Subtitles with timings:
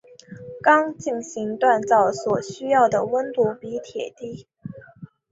[0.63, 4.47] 钢进行锻焊所需要的温度比铁低。